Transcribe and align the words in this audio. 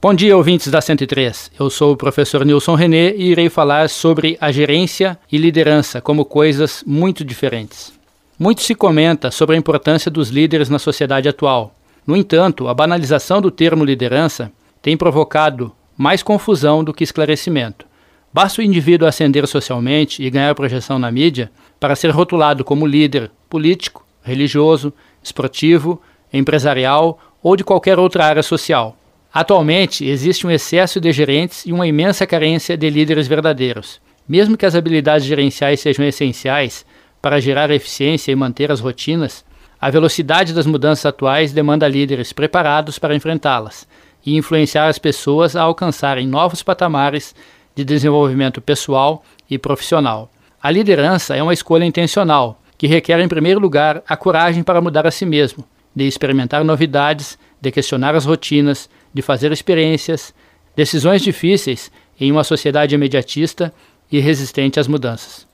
Bom 0.00 0.14
dia, 0.14 0.36
ouvintes 0.36 0.68
da 0.68 0.80
103. 0.80 1.50
Eu 1.58 1.68
sou 1.68 1.92
o 1.92 1.96
professor 1.96 2.44
Nilson 2.44 2.76
René 2.76 3.16
e 3.16 3.32
irei 3.32 3.48
falar 3.48 3.88
sobre 3.88 4.38
a 4.40 4.52
gerência 4.52 5.18
e 5.30 5.36
liderança 5.36 6.00
como 6.00 6.24
coisas 6.24 6.84
muito 6.86 7.24
diferentes. 7.24 7.92
Muito 8.38 8.62
se 8.62 8.76
comenta 8.76 9.32
sobre 9.32 9.56
a 9.56 9.58
importância 9.58 10.08
dos 10.08 10.28
líderes 10.28 10.68
na 10.68 10.78
sociedade 10.78 11.28
atual. 11.28 11.74
No 12.06 12.16
entanto, 12.16 12.68
a 12.68 12.74
banalização 12.74 13.42
do 13.42 13.50
termo 13.50 13.84
liderança 13.84 14.52
tem 14.80 14.96
provocado 14.96 15.72
mais 15.96 16.22
confusão 16.22 16.84
do 16.84 16.94
que 16.94 17.02
esclarecimento. 17.02 17.84
Basta 18.32 18.60
o 18.60 18.64
indivíduo 18.64 19.08
ascender 19.08 19.48
socialmente 19.48 20.22
e 20.22 20.30
ganhar 20.30 20.54
projeção 20.54 21.00
na 21.00 21.10
mídia 21.10 21.50
para 21.80 21.96
ser 21.96 22.10
rotulado 22.10 22.62
como 22.62 22.86
líder 22.86 23.32
político, 23.50 24.06
religioso, 24.22 24.92
esportivo, 25.24 26.00
empresarial 26.32 27.18
ou 27.42 27.56
de 27.56 27.64
qualquer 27.64 27.98
outra 27.98 28.26
área 28.26 28.44
social. 28.44 28.97
Atualmente, 29.32 30.06
existe 30.06 30.46
um 30.46 30.50
excesso 30.50 31.00
de 31.00 31.12
gerentes 31.12 31.66
e 31.66 31.72
uma 31.72 31.86
imensa 31.86 32.26
carência 32.26 32.76
de 32.76 32.88
líderes 32.88 33.28
verdadeiros. 33.28 34.00
Mesmo 34.28 34.56
que 34.56 34.66
as 34.66 34.74
habilidades 34.74 35.26
gerenciais 35.26 35.80
sejam 35.80 36.04
essenciais 36.04 36.84
para 37.20 37.40
gerar 37.40 37.70
eficiência 37.70 38.32
e 38.32 38.36
manter 38.36 38.70
as 38.70 38.80
rotinas, 38.80 39.44
a 39.80 39.90
velocidade 39.90 40.52
das 40.52 40.66
mudanças 40.66 41.06
atuais 41.06 41.52
demanda 41.52 41.86
líderes 41.86 42.32
preparados 42.32 42.98
para 42.98 43.14
enfrentá-las 43.14 43.86
e 44.24 44.36
influenciar 44.36 44.88
as 44.88 44.98
pessoas 44.98 45.54
a 45.54 45.62
alcançarem 45.62 46.26
novos 46.26 46.62
patamares 46.62 47.34
de 47.74 47.84
desenvolvimento 47.84 48.60
pessoal 48.60 49.22
e 49.48 49.56
profissional. 49.56 50.30
A 50.60 50.70
liderança 50.70 51.36
é 51.36 51.42
uma 51.42 51.54
escolha 51.54 51.84
intencional, 51.84 52.60
que 52.76 52.86
requer, 52.86 53.20
em 53.20 53.28
primeiro 53.28 53.60
lugar, 53.60 54.02
a 54.08 54.16
coragem 54.16 54.62
para 54.62 54.80
mudar 54.80 55.06
a 55.06 55.10
si 55.10 55.24
mesmo, 55.24 55.64
de 55.94 56.04
experimentar 56.06 56.64
novidades, 56.64 57.38
de 57.60 57.70
questionar 57.70 58.14
as 58.14 58.24
rotinas, 58.24 58.90
de 59.12 59.22
fazer 59.22 59.52
experiências, 59.52 60.34
decisões 60.76 61.22
difíceis 61.22 61.90
em 62.20 62.30
uma 62.30 62.44
sociedade 62.44 62.94
imediatista 62.94 63.72
e 64.10 64.20
resistente 64.20 64.78
às 64.80 64.88
mudanças. 64.88 65.46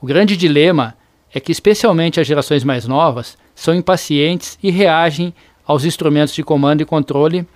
O 0.00 0.06
grande 0.06 0.36
dilema 0.36 0.96
é 1.32 1.40
que, 1.40 1.52
especialmente 1.52 2.20
as 2.20 2.26
gerações 2.26 2.64
mais 2.64 2.86
novas, 2.86 3.38
são 3.54 3.74
impacientes 3.74 4.58
e 4.62 4.70
reagem 4.70 5.32
aos 5.64 5.84
instrumentos 5.84 6.34
de 6.34 6.42
comando 6.42 6.82
e 6.82 6.84
controle, 6.84 7.46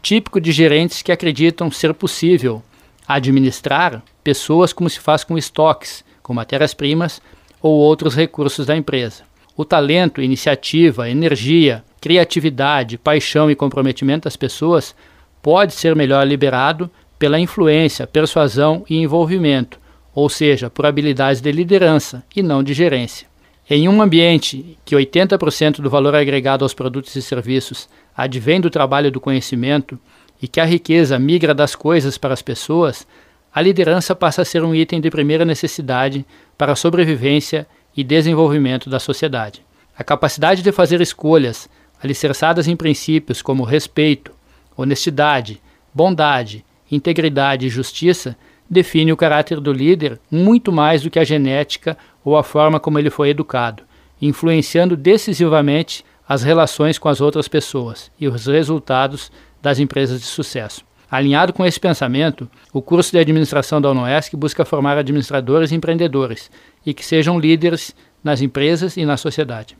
típico 0.00 0.40
de 0.40 0.52
gerentes 0.52 1.02
que 1.02 1.12
acreditam 1.12 1.70
ser 1.70 1.92
possível 1.92 2.62
administrar 3.06 4.02
pessoas 4.22 4.72
como 4.72 4.88
se 4.88 5.00
faz 5.00 5.22
com 5.24 5.36
estoques, 5.36 6.04
com 6.22 6.32
matérias-primas 6.32 7.20
ou 7.60 7.74
outros 7.74 8.14
recursos 8.14 8.66
da 8.66 8.76
empresa. 8.76 9.24
O 9.56 9.64
talento, 9.64 10.20
iniciativa, 10.22 11.08
energia, 11.08 11.84
criatividade, 12.00 12.98
paixão 12.98 13.50
e 13.50 13.54
comprometimento 13.54 14.24
das 14.24 14.36
pessoas 14.36 14.94
pode 15.42 15.74
ser 15.74 15.94
melhor 15.94 16.26
liberado 16.26 16.90
pela 17.18 17.40
influência, 17.40 18.06
persuasão 18.06 18.84
e 18.88 18.96
envolvimento, 18.96 19.78
ou 20.14 20.28
seja, 20.28 20.68
por 20.68 20.86
habilidades 20.86 21.40
de 21.40 21.50
liderança 21.52 22.24
e 22.34 22.42
não 22.42 22.62
de 22.62 22.74
gerência. 22.74 23.26
Em 23.68 23.88
um 23.88 24.00
ambiente 24.00 24.78
que 24.84 24.94
80% 24.94 25.80
do 25.80 25.90
valor 25.90 26.14
agregado 26.14 26.64
aos 26.64 26.72
produtos 26.72 27.16
e 27.16 27.22
serviços 27.22 27.88
advém 28.16 28.60
do 28.60 28.70
trabalho 28.70 29.10
do 29.10 29.20
conhecimento 29.20 29.98
e 30.40 30.46
que 30.46 30.60
a 30.60 30.64
riqueza 30.64 31.18
migra 31.18 31.52
das 31.52 31.74
coisas 31.74 32.16
para 32.16 32.32
as 32.32 32.42
pessoas, 32.42 33.06
a 33.52 33.60
liderança 33.60 34.14
passa 34.14 34.42
a 34.42 34.44
ser 34.44 34.62
um 34.62 34.74
item 34.74 35.00
de 35.00 35.10
primeira 35.10 35.44
necessidade 35.44 36.24
para 36.56 36.72
a 36.72 36.76
sobrevivência 36.76 37.66
e 37.96 38.04
desenvolvimento 38.04 38.88
da 38.88 39.00
sociedade. 39.00 39.64
A 39.98 40.04
capacidade 40.04 40.62
de 40.62 40.70
fazer 40.70 41.00
escolhas 41.00 41.68
alicerçadas 42.02 42.68
em 42.68 42.76
princípios 42.76 43.42
como 43.42 43.64
respeito, 43.64 44.32
honestidade, 44.76 45.60
bondade, 45.94 46.64
integridade 46.90 47.66
e 47.66 47.70
justiça 47.70 48.36
define 48.68 49.12
o 49.12 49.16
caráter 49.16 49.60
do 49.60 49.72
líder 49.72 50.20
muito 50.30 50.72
mais 50.72 51.02
do 51.02 51.10
que 51.10 51.18
a 51.18 51.24
genética 51.24 51.96
ou 52.24 52.36
a 52.36 52.42
forma 52.42 52.80
como 52.80 52.98
ele 52.98 53.10
foi 53.10 53.30
educado, 53.30 53.82
influenciando 54.20 54.96
decisivamente 54.96 56.04
as 56.28 56.42
relações 56.42 56.98
com 56.98 57.08
as 57.08 57.20
outras 57.20 57.46
pessoas 57.46 58.10
e 58.18 58.26
os 58.26 58.46
resultados 58.46 59.30
das 59.62 59.78
empresas 59.78 60.20
de 60.20 60.26
sucesso. 60.26 60.84
Alinhado 61.08 61.52
com 61.52 61.64
esse 61.64 61.78
pensamento, 61.78 62.50
o 62.72 62.82
curso 62.82 63.12
de 63.12 63.18
administração 63.18 63.80
da 63.80 63.90
UNOESC 63.92 64.36
busca 64.36 64.64
formar 64.64 64.98
administradores 64.98 65.70
e 65.70 65.76
empreendedores 65.76 66.50
e 66.84 66.92
que 66.92 67.04
sejam 67.04 67.38
líderes 67.38 67.94
nas 68.24 68.42
empresas 68.42 68.96
e 68.96 69.04
na 69.04 69.16
sociedade. 69.16 69.76